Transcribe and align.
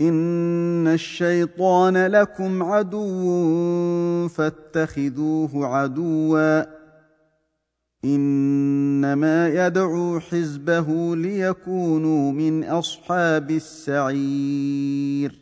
إن 0.00 0.86
الشيطان 0.86 2.06
لكم 2.06 2.62
عدو 2.62 4.28
فاتخذوه 4.28 5.66
عدوا. 5.66 6.62
إنما 8.04 9.48
يدعو 9.48 10.20
حزبه 10.20 11.16
ليكونوا 11.16 12.32
من 12.32 12.64
أصحاب 12.64 13.50
السعير. 13.50 15.41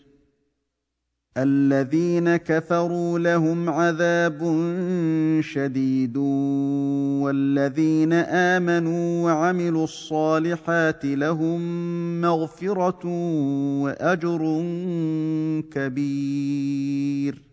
الذين 1.36 2.36
كفروا 2.36 3.18
لهم 3.18 3.70
عذاب 3.70 4.38
شديد 5.40 6.16
والذين 7.22 8.12
آمنوا 8.12 9.24
وعملوا 9.24 9.84
الصالحات 9.84 11.04
لهم 11.04 11.60
مغفرة 12.20 13.06
وأجر 13.82 14.62
كبير. 15.72 17.49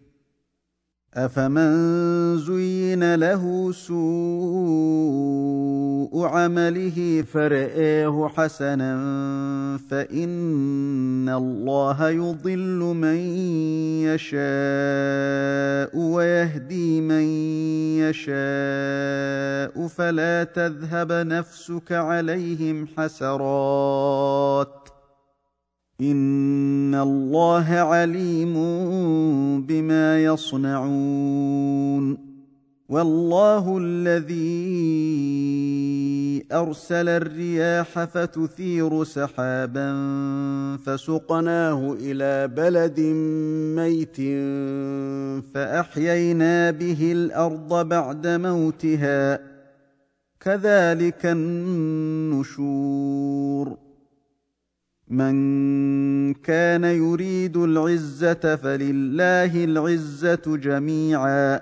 افمن 1.18 2.38
زين 2.38 3.16
له 3.16 3.72
سوء 3.72 5.18
عمله 6.26 7.24
فرآه 7.34 8.32
حسنا 8.36 8.98
فإن 9.90 11.30
الله 11.30 12.10
يضل 12.10 12.80
من 12.96 13.18
يشاء 14.06 15.98
ويهدي 15.98 17.02
من 17.02 17.24
يشاء 18.06 19.88
فلا 19.88 20.44
تذهب 20.44 21.12
نفسك 21.12 21.92
عليهم 21.92 22.88
حسرات 22.98 24.87
ان 26.02 26.96
الله 26.96 27.74
عليم 27.74 28.54
بما 29.62 30.24
يصنعون 30.24 32.18
والله 32.90 33.78
الذي 33.82 34.38
ارسل 36.52 37.10
الرياح 37.10 38.04
فتثير 38.04 39.04
سحابا 39.04 39.94
فسقناه 40.86 41.96
إلى 42.00 42.48
بلد 42.48 43.00
ميت 43.76 44.18
فاحيينا 45.54 46.72
به 46.72 47.12
الأرض 47.12 47.88
بعد 47.88 48.28
موتها 48.28 49.40
كذلك 50.40 51.26
النشور 51.26 52.68
من 55.10 56.34
كان 56.34 56.84
يريد 56.84 57.58
العزة 57.58 58.56
فلله 58.56 59.64
العزة 59.64 60.42
جميعا. 60.48 61.62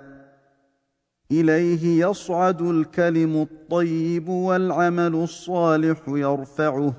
إليه 1.31 2.07
يصعد 2.07 2.61
الكلم 2.61 3.41
الطيب 3.41 4.29
والعمل 4.29 5.15
الصالح 5.15 5.97
يرفعه. 6.07 6.93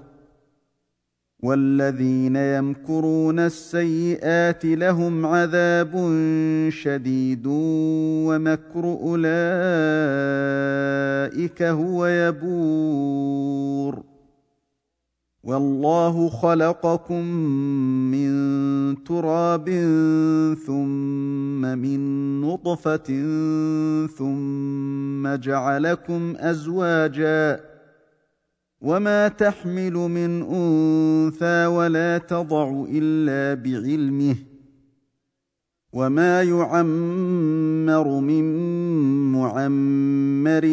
والذين 1.42 2.36
يمكرون 2.36 3.38
السيئات 3.38 4.64
لهم 4.64 5.26
عذاب 5.26 5.92
شديد 6.68 7.46
ومكر 8.26 8.84
أولئك 8.84 9.22
هو 11.62 12.06
يبور. 12.06 14.15
والله 15.46 16.28
خلقكم 16.28 17.24
من 18.10 19.04
تراب 19.04 19.68
ثم 20.66 21.60
من 21.78 22.00
نطفة 22.40 23.06
ثم 24.06 25.34
جعلكم 25.34 26.34
أزواجا 26.36 27.60
وما 28.80 29.28
تحمل 29.28 29.92
من 29.92 30.42
أنثى 30.42 31.66
ولا 31.66 32.18
تضع 32.18 32.84
إلا 32.88 33.62
بعلمه 33.62 34.36
وما 35.96 36.42
يعمر 36.42 38.20
من 38.20 38.44
معمر 39.32 40.64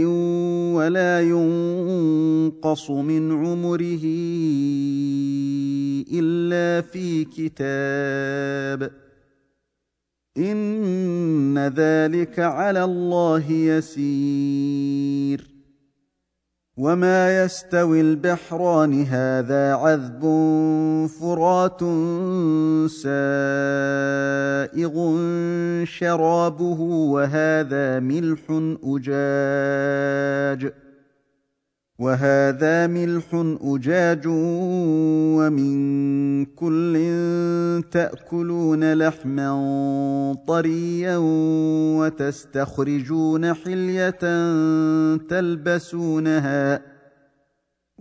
ولا 0.75 1.21
ينقص 1.21 2.91
من 2.91 3.31
عمره 3.31 4.03
الا 6.11 6.81
في 6.81 7.25
كتاب 7.25 8.91
ان 10.37 11.57
ذلك 11.57 12.39
على 12.39 12.83
الله 12.83 13.51
يسير 13.51 15.52
وما 16.77 17.43
يستوي 17.43 18.01
البحران 18.01 19.03
هذا 19.03 19.73
عذب 19.73 20.21
فرات 21.21 21.79
سائغ 22.89 23.15
شرابه 25.85 26.81
وهذا 26.81 27.99
ملح 27.99 28.39
اجاج 28.83 30.73
وهذا 32.03 32.87
ملح 32.87 33.23
أجاج 33.63 34.23
ومن 35.37 36.45
كل 36.45 36.93
تأكلون 37.91 38.93
لحما 38.93 39.49
طريا 40.47 41.17
وتستخرجون 41.97 43.53
حلية 43.53 44.09
تلبسونها 45.17 46.92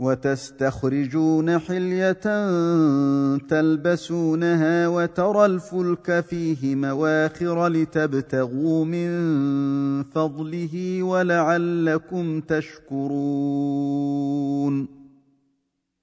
وتستخرجون 0.03 1.59
حلية 1.59 2.27
تلبسونها 3.37 4.89
وترى 4.89 5.47
الفلك 5.47 6.25
فيه 6.29 6.75
مواخر 6.77 7.69
لتبتغوا 7.69 8.85
من 8.85 9.11
فضله 10.03 11.03
ولعلكم 11.03 12.41
تشكرون. 12.41 13.83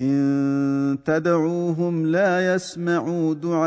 إن 0.00 0.98
تدعوهم 1.04 2.06
لا 2.06 2.54
يسمعوا 2.54 3.34
دعاءكم 3.34 3.62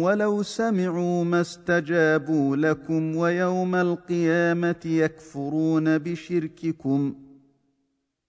ولو 0.00 0.42
سمعوا 0.42 1.24
ما 1.24 1.40
استجابوا 1.40 2.56
لكم 2.56 3.16
ويوم 3.16 3.74
القيامة 3.74 4.80
يكفرون 4.84 5.98
بشرككم 5.98 7.14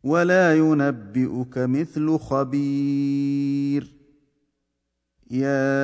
ولا 0.03 0.57
ينبئك 0.57 1.57
مثل 1.57 2.17
خبير. 2.17 3.93
يا 5.31 5.79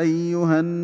أيها 0.00 0.60
الناس 0.60 0.83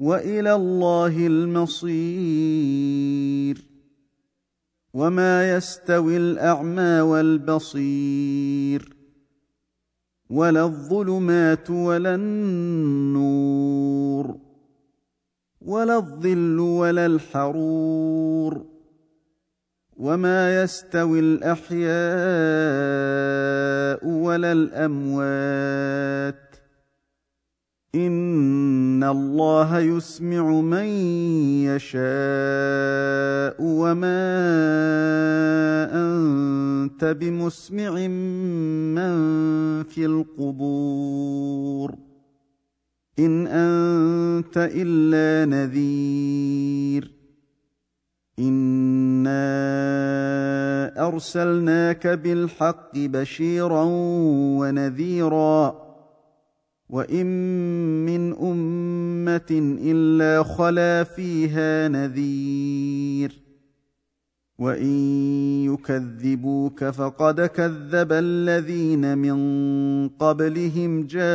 وإلى 0.00 0.54
الله 0.54 1.26
المصير. 1.26 1.90
وما 4.94 5.56
يستوي 5.56 6.16
الأعمى 6.16 7.00
والبصير. 7.00 8.96
ولا 10.30 10.64
الظلمات 10.64 11.70
ولا 11.70 12.14
النور. 12.14 13.30
ولا 15.60 15.96
الظل 15.96 16.58
ولا 16.58 17.06
الحرور. 17.06 18.66
وما 19.96 20.62
يستوي 20.62 21.20
الأحياء 21.20 21.90
ولا 24.06 24.52
الأموات. 24.52 26.49
ان 27.94 29.04
الله 29.04 29.78
يسمع 29.78 30.60
من 30.60 30.84
يشاء 31.66 33.56
وما 33.60 34.30
انت 35.92 37.04
بمسمع 37.04 37.90
من 38.94 39.14
في 39.82 40.06
القبور 40.06 41.94
ان 43.18 43.46
انت 43.46 44.70
الا 44.74 45.50
نذير 45.50 47.10
انا 48.38 49.40
ارسلناك 51.06 52.06
بالحق 52.06 52.92
بشيرا 52.98 53.84
ونذيرا 54.60 55.89
وان 56.90 57.26
من 58.06 58.32
امه 58.32 59.78
الا 59.82 60.42
خلا 60.42 61.04
فيها 61.04 61.88
نذير 61.88 63.40
وان 64.58 64.86
يكذبوك 65.64 66.84
فقد 66.84 67.40
كذب 67.40 68.12
الذين 68.12 69.18
من 69.18 69.38
قبلهم 70.08 71.06
جاءتهم 71.06 71.30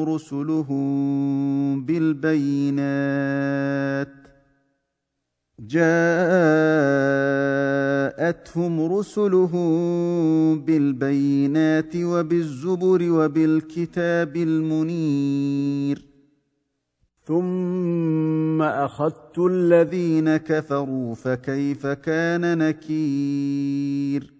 رسلهم 0.00 1.84
بالبينات 1.84 2.80
جاءتهم 5.68 7.22
رسلهم 8.94 9.70
بالبينات 10.64 11.96
وبالزبر 11.96 13.10
وبالكتاب 13.10 14.36
المنير. 14.36 16.06
ثم 17.24 18.62
أخذت 18.62 19.38
الذين 19.38 20.36
كفروا 20.36 21.14
فكيف 21.14 21.86
كان 21.86 22.58
نكير؟ 22.58 24.39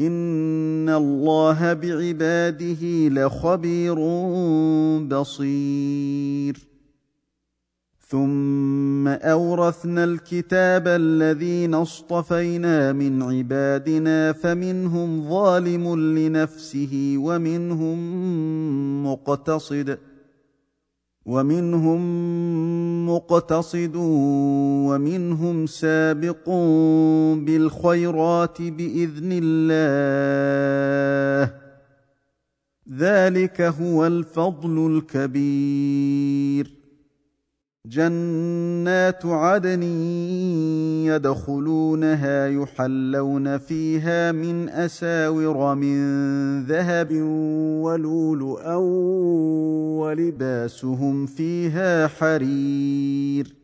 ان 0.00 0.88
الله 0.88 1.72
بعباده 1.72 3.08
لخبير 3.08 3.94
بصير. 5.08 6.58
ثم 8.08 9.08
اورثنا 9.08 10.04
الكتاب 10.04 10.88
الذين 10.88 11.74
اصطفينا 11.74 12.92
من 12.92 13.22
عبادنا 13.22 14.32
فمنهم 14.32 15.28
ظالم 15.28 16.16
لنفسه 16.18 17.14
ومنهم 17.18 17.98
مقتصد. 19.06 19.98
ومنهم 21.26 22.00
مقتصد 23.06 23.92
ومنهم 24.86 25.66
سابق 25.66 26.50
بالخيرات 27.44 28.62
بإذن 28.62 29.40
الله. 29.42 29.70
ذلك 32.90 33.60
هو 33.60 34.06
الفضل 34.06 34.96
الكبير. 34.96 36.79
جنات 37.86 39.26
عدن 39.26 39.82
يدخلونها 41.06 42.48
يحلون 42.48 43.58
فيها 43.58 44.32
من 44.32 44.68
أساور 44.68 45.74
من 45.74 45.96
ذهب 46.64 47.12
ولؤلؤا 47.82 48.74
ولباسهم 50.00 51.26
فيها 51.26 52.06
حرير. 52.06 53.59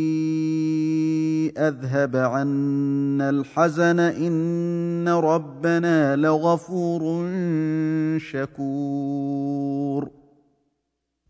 أذهب 1.58 2.16
عنا 2.16 3.30
الحزن 3.30 4.00
إن 4.00 5.10
ربنا 5.10 6.16
لغفور 6.16 7.30
شكور. 8.20 10.10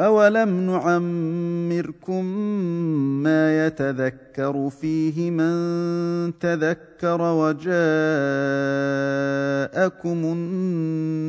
اولم 0.00 0.66
نعمركم 0.70 2.24
ما 3.22 3.66
يتذكر 3.66 4.70
فيه 4.70 5.30
من 5.30 5.52
تذكر 6.38 7.20
وجاءكم 7.22 7.68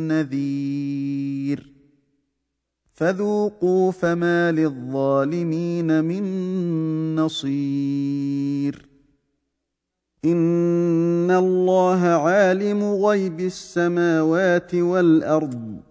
النذير 0.07 0.81
فذوقوا 2.93 3.91
فما 3.91 4.51
للظالمين 4.51 6.03
من 6.03 7.15
نصير 7.15 8.85
ان 10.25 11.31
الله 11.31 11.99
عالم 11.99 12.83
غيب 12.83 13.39
السماوات 13.39 14.75
والارض 14.75 15.90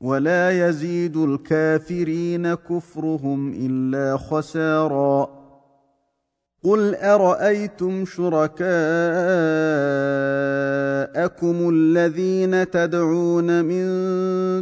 ولا 0.00 0.68
يزيد 0.68 1.16
الكافرين 1.16 2.54
كفرهم 2.54 3.52
إلا 3.52 4.16
خسارا 4.16 5.35
قل 6.66 6.94
ارايتم 6.94 8.04
شركاءكم 8.04 8.66
الذين 11.72 12.70
تدعون 12.70 13.64
من 13.64 13.86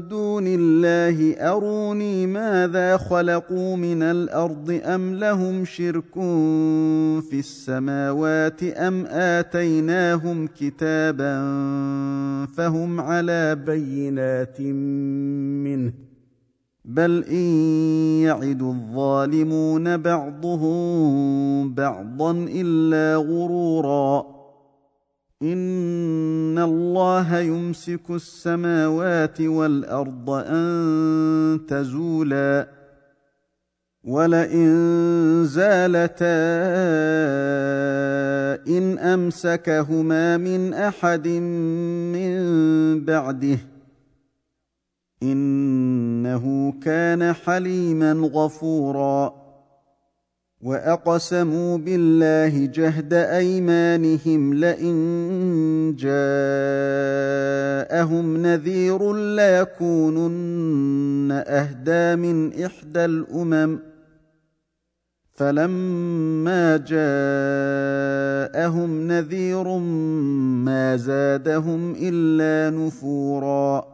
دون 0.08 0.44
الله 0.46 1.36
اروني 1.52 2.26
ماذا 2.26 2.96
خلقوا 2.96 3.76
من 3.76 4.02
الأرض 4.02 4.80
ام 4.84 5.14
لهم 5.14 5.64
شرك 5.64 6.14
في 7.30 7.38
السماوات 7.38 8.62
ام 8.62 9.06
اتيناهم 9.06 10.46
كتابا 10.46 11.36
فهم 12.56 13.00
على 13.00 13.54
بينات 13.54 14.60
منه 14.60 16.13
بل 16.84 17.24
ان 17.30 17.44
يعد 18.22 18.62
الظالمون 18.62 19.96
بعضهم 19.96 21.74
بعضا 21.74 22.46
الا 22.50 23.16
غرورا 23.16 24.34
ان 25.42 26.58
الله 26.58 27.38
يمسك 27.38 28.10
السماوات 28.10 29.40
والارض 29.40 30.30
ان 30.30 31.60
تزولا 31.68 32.68
ولئن 34.04 34.68
زالتا 35.44 36.24
ان 38.68 38.98
امسكهما 38.98 40.36
من 40.36 40.74
احد 40.74 41.28
من 41.28 42.34
بعده 43.04 43.58
إنه 45.32 46.74
كان 46.82 47.32
حليما 47.32 48.12
غفورا. 48.12 49.44
وأقسموا 50.62 51.78
بالله 51.78 52.66
جهد 52.66 53.12
أيمانهم 53.12 54.54
لئن 54.54 55.96
جاءهم 55.98 56.76
نذير 58.36 59.12
ليكونن 59.36 61.32
أهدى 61.32 62.16
من 62.16 62.64
إحدى 62.64 63.04
الأمم. 63.04 63.78
فلما 65.34 66.76
جاءهم 66.76 69.08
نذير 69.08 69.78
ما 70.64 70.96
زادهم 70.96 71.94
إلا 72.00 72.78
نفورا. 72.78 73.93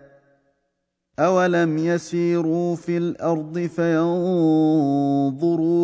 اولم 1.21 1.77
يسيروا 1.77 2.75
في 2.75 2.97
الأرض 2.97 3.59
فينظروا 3.59 4.87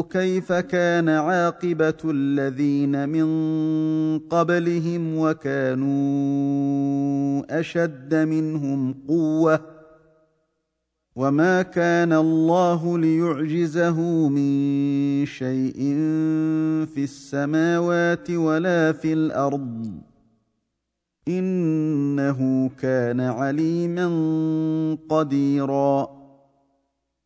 كيف 0.09 0.53
كان 0.53 1.09
عاقبه 1.09 1.97
الذين 2.05 3.09
من 3.09 3.27
قبلهم 4.19 5.17
وكانوا 5.17 5.97
اشد 7.59 8.15
منهم 8.15 8.95
قوه 9.07 9.59
وما 11.15 11.61
كان 11.61 12.13
الله 12.13 12.97
ليعجزه 12.97 14.29
من 14.29 15.25
شيء 15.25 15.79
في 16.93 17.03
السماوات 17.03 18.31
ولا 18.31 18.91
في 18.91 19.13
الأرض 19.13 20.01
إنه 21.27 22.69
كان 22.81 23.19
عليما 23.19 24.07
قديرا. 25.09 26.17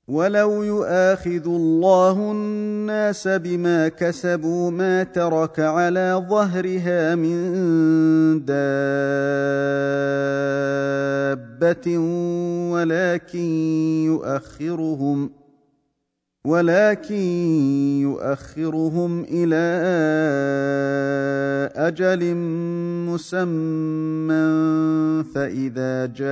ولو 0.08 0.64
يؤاخذ 0.64 1.46
الله 1.46 2.32
الناس 2.32 3.28
بما 3.28 3.88
كسبوا 3.88 4.72
ما 4.72 5.04
ترك 5.04 5.60
على 5.60 6.26
ظهرها 6.30 7.16
من 7.16 7.42
دابة 8.46 8.78
ولكن 12.72 13.46
يؤخرهم 14.06 15.28
ۖ 15.28 15.41
ولكن 16.46 17.22
يؤخرهم 18.02 19.26
إلى 19.30 19.66
أجل 21.76 22.36
مسمى 23.10 24.42
فإذا 25.24 26.06
جاء 26.06 26.32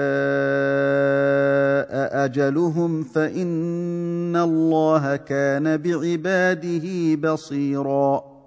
أجلهم 2.25 3.03
فإن 3.03 4.35
الله 4.35 5.15
كان 5.15 5.77
بعباده 5.77 7.15
بصيرا. 7.15 8.38